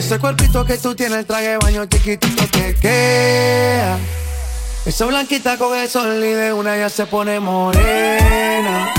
Ese 0.00 0.18
cuerpito 0.18 0.64
que 0.64 0.78
tú 0.78 0.94
tienes, 0.94 1.18
el 1.18 1.26
traje 1.26 1.48
de 1.48 1.58
baño 1.58 1.84
chiquitito 1.84 2.42
que 2.50 2.74
queda. 2.74 3.98
Esa 4.86 5.04
blanquita 5.04 5.58
con 5.58 5.76
el 5.76 5.90
sol 5.90 6.24
y 6.24 6.32
de 6.32 6.54
una 6.54 6.74
ya 6.74 6.88
se 6.88 7.04
pone 7.04 7.38
morena. 7.38 8.94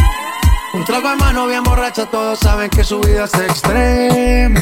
Un 0.75 0.85
trago 0.85 1.09
de 1.09 1.15
mano 1.15 1.47
bien 1.47 1.63
borracha, 1.63 2.05
todos 2.05 2.37
saben 2.37 2.69
que 2.69 2.83
su 2.83 2.99
vida 2.99 3.23
es 3.23 3.33
extrema. 3.33 4.61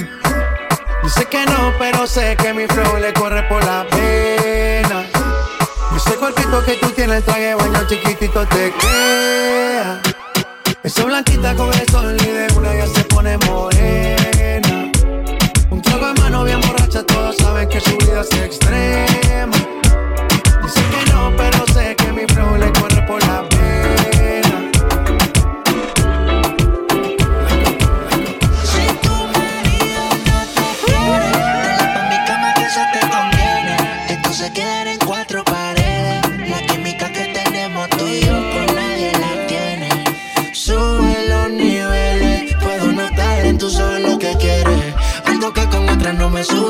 Dice 1.03 1.25
que 1.25 1.45
no, 1.45 1.73
pero 1.77 2.07
sé 2.07 2.37
que 2.37 2.53
mi 2.53 2.65
flow 2.67 2.97
le 2.99 3.11
corre 3.11 3.43
por 3.43 3.61
la 3.65 3.85
pena. 3.89 5.05
Ese 5.93 6.15
cuerpito 6.15 6.63
que 6.63 6.75
tú 6.75 6.89
tienes, 6.91 7.17
el 7.17 7.23
traje 7.23 7.41
de 7.41 7.55
baño 7.55 7.85
chiquitito 7.85 8.47
te 8.47 8.73
queda. 8.79 10.01
Esa 10.83 11.03
blanquita 11.03 11.53
con 11.55 11.67
el 11.73 11.78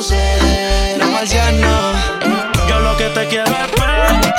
sucede. 0.02 0.98
No, 0.98 1.12
marciano, 1.12 1.94
yo 2.70 2.80
lo 2.80 2.96
que 2.96 3.10
te 3.10 3.28
quiero 3.28 3.52
es 3.52 4.39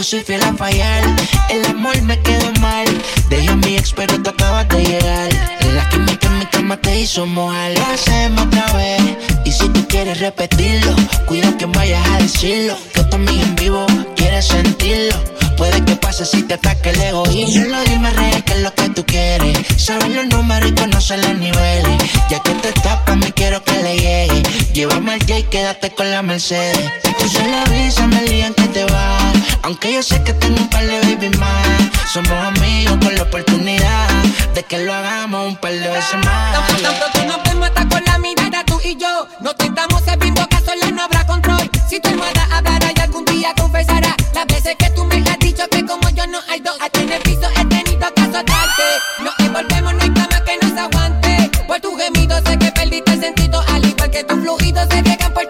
yo 0.00 0.04
soy 0.04 0.20
fiel 0.20 0.42
a 0.42 0.54
fallar. 0.54 1.04
El 1.50 1.62
amor 1.66 2.00
me 2.02 2.18
quedó 2.20 2.50
mal, 2.60 2.86
dejé 3.28 3.48
a 3.50 3.56
mi 3.56 3.76
ex 3.76 3.92
pero 3.92 4.20
tú 4.22 4.30
acabas 4.30 4.66
de 4.68 4.82
llegar. 4.82 5.28
La 5.74 5.86
química 5.90 6.26
en 6.26 6.38
mi 6.38 6.46
cama 6.46 6.76
te 6.78 7.00
hizo 7.00 7.26
mojar. 7.26 7.72
Lo 7.72 7.86
hacemos 7.86 8.46
otra 8.46 8.72
vez 8.72 9.02
y 9.44 9.52
si 9.52 9.68
tú 9.68 9.86
quieres 9.88 10.18
repetirlo, 10.20 10.94
cuida 11.26 11.54
que 11.58 11.66
vayas 11.66 12.06
a 12.08 12.18
decirlo. 12.18 12.78
Que 12.94 13.02
también 13.04 13.40
en 13.40 13.56
vivo 13.56 13.84
quieres 14.16 14.46
sentirlo. 14.46 15.16
Puede 15.58 15.84
pase 16.10 16.24
si 16.24 16.42
te 16.42 16.54
ataque 16.54 16.90
el 16.90 17.00
egoísmo. 17.00 17.62
Solo 17.62 17.78
dime, 17.84 18.10
rey, 18.10 18.42
qué 18.42 18.54
es 18.54 18.62
lo 18.62 18.74
que 18.74 18.88
tú 18.88 19.06
quieres. 19.06 19.56
Sabes 19.76 20.08
los 20.08 20.26
números 20.26 20.70
y 20.70 20.74
conoces 20.74 21.18
los 21.24 21.38
niveles. 21.38 21.96
Ya 22.28 22.40
que 22.42 22.52
te 22.54 22.72
tapas, 22.72 23.16
me 23.16 23.32
quiero 23.32 23.62
que 23.62 23.76
le 23.84 23.94
llegue. 23.96 24.42
Llévame 24.72 25.12
al 25.12 25.20
J, 25.20 25.48
quédate 25.50 25.90
con 25.94 26.10
la 26.10 26.22
Mercedes. 26.22 26.90
Tú 27.18 27.28
solo 27.28 27.56
avísame 27.64 28.18
el 28.18 28.28
día 28.28 28.46
en 28.48 28.54
que 28.54 28.66
te 28.68 28.84
vas. 28.86 29.34
Aunque 29.62 29.92
yo 29.94 30.02
sé 30.02 30.20
que 30.24 30.32
tengo 30.32 30.60
un 30.60 30.68
par 30.68 30.84
de 30.84 30.98
baby 31.00 31.30
más. 31.38 31.68
Somos 32.12 32.38
amigos 32.52 32.98
con 33.04 33.14
la 33.14 33.22
oportunidad 33.22 34.08
de 34.54 34.62
que 34.64 34.78
lo 34.78 34.92
hagamos 34.92 35.46
un 35.46 35.56
par 35.58 35.72
de 35.72 35.88
veces 35.88 36.18
más. 36.24 36.52
Tan 36.54 36.66
pronto 36.66 37.04
tú 37.12 37.20
nos 37.26 37.42
vemos 37.44 37.68
hasta 37.68 37.88
con 37.88 38.04
la 38.04 38.18
mirada 38.18 38.64
tú 38.64 38.80
y 38.82 38.96
yo 38.96 39.28
No 39.40 39.54
te 39.54 39.66
estamos 39.66 40.02
serviendo 40.02 40.49
que 40.70 40.78
a 40.78 40.82
solas 40.82 40.92
no 40.92 41.02
habrá 41.02 41.26
control. 41.26 41.70
Si 41.88 42.00
tu 42.00 42.08
hermana 42.08 42.48
hablará 42.52 42.92
y 42.96 43.00
algún 43.00 43.24
día 43.24 43.52
confesará 43.58 44.14
Las 44.34 44.46
veces 44.46 44.76
que 44.78 44.90
tú 44.90 45.04
me 45.04 45.16
has 45.16 45.38
dicho 45.38 45.66
que 45.70 45.84
como 45.84 46.08
yo 46.10 46.26
no 46.26 46.38
hay 46.48 46.60
dos. 46.60 46.76
A 46.80 46.88
tener 46.88 47.20
piso 47.22 47.48
he 47.56 47.64
tenido 47.66 48.14
que 48.14 48.22
azotarte. 48.22 48.82
Nos 49.22 49.38
envolvemos, 49.40 49.94
no 49.94 50.02
hay 50.02 50.10
cama 50.12 50.44
que 50.44 50.58
nos 50.62 50.78
aguante. 50.78 51.50
Por 51.66 51.80
tu 51.80 51.96
gemido 51.96 52.36
sé 52.46 52.58
que 52.58 52.72
perdiste 52.72 53.12
el 53.12 53.20
sentido 53.20 53.62
Al 53.72 53.84
igual 53.84 54.10
que 54.10 54.24
tus 54.24 54.38
fluidos 54.40 54.88
se 54.90 55.02
riegan 55.02 55.32
por 55.32 55.49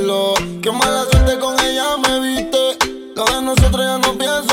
pelo. 0.00 0.34
Qué 0.62 0.70
mala 0.70 1.04
suerte 1.10 1.38
con 1.38 1.58
ella 1.60 1.96
me 1.96 2.20
viste. 2.20 2.76
Lo 3.16 3.24
de 3.24 3.42
nosotros 3.42 3.84
ya 3.84 3.98
no 3.98 4.16
pienso 4.16 4.49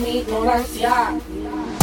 mi 0.00 0.18
ignorancia. 0.18 1.14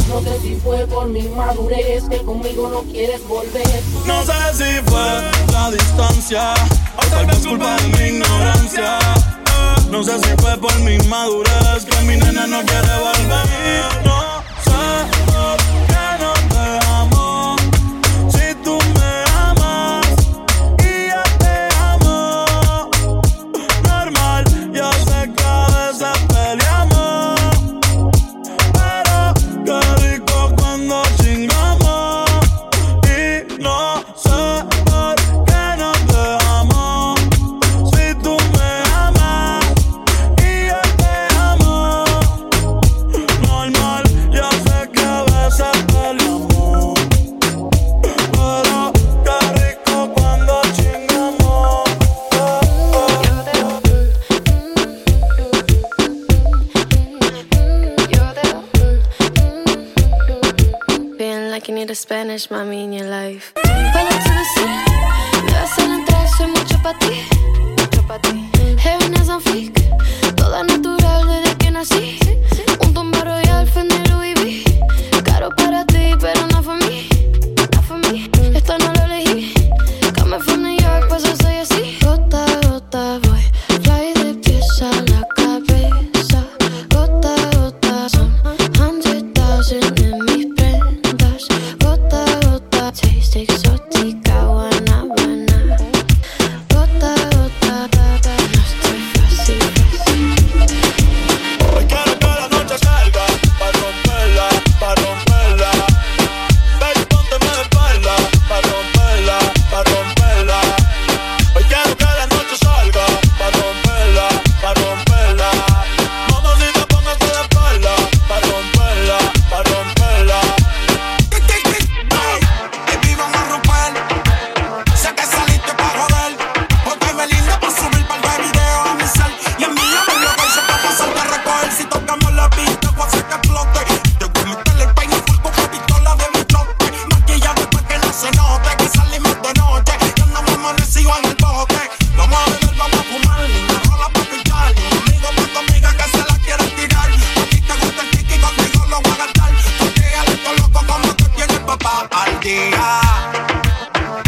No 0.10 0.22
sé 0.22 0.40
si 0.42 0.56
fue 0.56 0.86
por 0.88 1.08
mi 1.08 1.24
madurez 1.30 2.04
que 2.10 2.18
conmigo 2.18 2.70
no 2.70 2.82
quieres 2.84 3.26
volver. 3.28 3.82
No 4.06 4.24
sé 4.24 4.34
si 4.54 4.90
fue 4.90 5.22
la 5.52 5.72
distancia 5.72 6.54
o 6.98 7.06
tal 7.10 7.26
vez 7.26 7.46
culpa 7.46 7.76
de 7.78 7.88
mi 7.88 8.18
ignorancia. 8.18 9.00
No 9.92 10.04
sé 10.04 10.18
si 10.20 10.30
fue 10.42 10.58
por 10.58 10.78
mi 10.80 10.98
madurez 11.00 11.86
que 11.86 12.02
mi 12.04 12.18
nena 12.18 12.48
no 12.48 12.62
quiere 12.64 12.94
volver. 13.00 14.06
No 14.06 14.44
sé 14.64 15.27
like 61.68 61.74
you 61.74 61.76
need 61.76 61.92
a 61.92 61.96
Spanish 61.96 62.50
mommy 62.50 62.84
in 62.84 62.94
your 62.94 63.10
life. 63.10 63.54
Palo 63.56 64.10
to 64.10 64.32
the 64.40 64.46
sea, 64.54 64.66
me 65.44 65.52
vas 65.52 65.78
a 65.78 65.82
entrar, 65.82 66.28
soy 66.38 66.48
mucho 66.48 66.78
pa' 66.82 66.94
ti, 66.94 67.26
mucho 67.78 68.02
pa' 68.08 68.20
ti. 68.20 68.50
Heaven 68.78 69.14
is 69.14 69.30
on 69.30 69.42
fleek. 69.42 69.77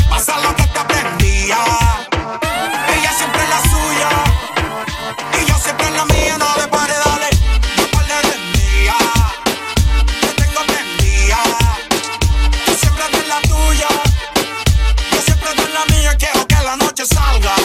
Pasa 0.09 0.37
lo 0.41 0.53
que 0.53 0.63
te 0.63 0.79
aprendía. 0.79 1.57
Ella 2.93 3.13
siempre 3.17 3.41
es 3.43 3.49
la 3.49 3.61
suya. 3.61 4.09
Y 5.41 5.45
yo 5.45 5.57
siempre 5.57 5.85
es 5.87 5.93
la 5.93 6.03
mía. 6.03 6.37
No 6.37 6.53
le 6.57 6.67
pare, 6.67 6.95
dale. 7.05 7.29
No 7.77 7.87
pare 7.93 8.27
de 8.27 8.37
mía. 8.57 8.95
Te 10.19 10.43
tengo 10.43 10.61
prendida. 10.67 11.37
Tú 12.65 12.73
siempre 12.73 13.05
eres 13.07 13.27
la 13.29 13.41
tuya. 13.43 13.87
Yo 15.13 15.21
siempre 15.21 15.51
eres 15.53 15.73
la 15.73 15.85
mía. 15.85 16.15
Quiero 16.17 16.45
que 16.45 16.55
la 16.55 16.75
noche 16.75 17.05
salga. 17.05 17.55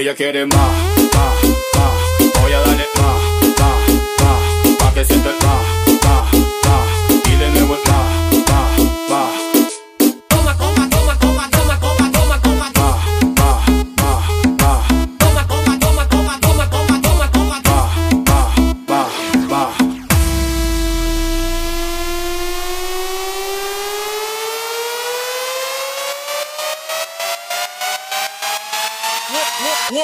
Ella 0.00 0.14
quiere 0.14 0.46
más, 0.46 0.56
más, 0.56 1.44
más. 1.76 2.40
Voy 2.40 2.52
a 2.54 2.60
darle 2.60 2.86
más, 2.96 3.58
más, 3.60 3.92
más. 4.22 4.76
Pa' 4.78 4.94
que 4.94 5.04
sienta 5.04 5.28
el 5.28 5.36
más, 5.46 6.02
más, 6.02 6.32
más. 6.64 7.26
Y 7.30 7.36
de 7.36 7.50
nuevo 7.50 7.74
el 7.74 7.92
más. 7.92 8.09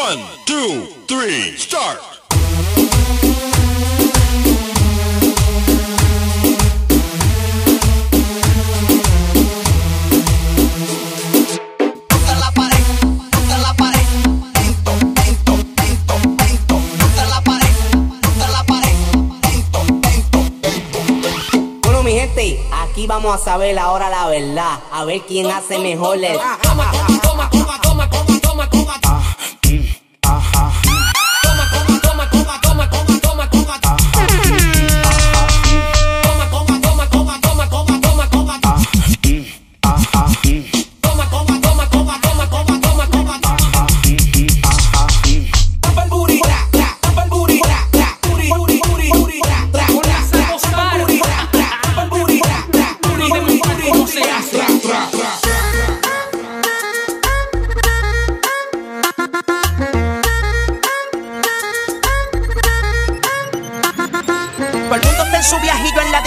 One, 0.08 0.22
two, 0.44 0.86
three, 1.08 1.56
start. 1.56 1.98
Bueno, 21.82 22.02
mi 22.04 22.12
gente, 22.12 22.60
Aquí 22.70 23.08
vamos 23.08 23.34
a 23.34 23.44
saber 23.44 23.76
ahora 23.76 24.08
la 24.08 24.28
verdad, 24.28 24.78
a 24.92 25.04
ver 25.04 25.22
quién 25.26 25.50
hace 25.50 25.80
mejor 25.80 26.22
el... 26.22 26.38